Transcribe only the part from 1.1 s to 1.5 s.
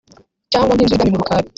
mu Rukari